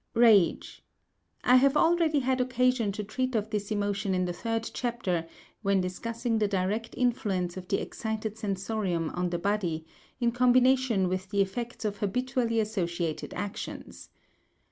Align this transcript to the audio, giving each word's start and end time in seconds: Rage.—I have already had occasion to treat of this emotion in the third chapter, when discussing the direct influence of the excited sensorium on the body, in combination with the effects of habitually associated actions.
Rage.—I 0.15 1.57
have 1.57 1.77
already 1.77 2.21
had 2.21 2.41
occasion 2.41 2.91
to 2.93 3.03
treat 3.03 3.35
of 3.35 3.51
this 3.51 3.69
emotion 3.69 4.15
in 4.15 4.25
the 4.25 4.33
third 4.33 4.67
chapter, 4.73 5.27
when 5.61 5.79
discussing 5.79 6.39
the 6.39 6.47
direct 6.47 6.95
influence 6.97 7.55
of 7.55 7.67
the 7.67 7.77
excited 7.79 8.35
sensorium 8.35 9.11
on 9.11 9.29
the 9.29 9.37
body, 9.37 9.85
in 10.19 10.31
combination 10.31 11.07
with 11.07 11.29
the 11.29 11.43
effects 11.43 11.85
of 11.85 11.97
habitually 11.97 12.59
associated 12.59 13.31
actions. 13.35 14.09